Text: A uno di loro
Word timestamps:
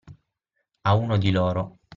A 0.83 0.95
uno 0.95 1.15
di 1.19 1.29
loro 1.29 1.77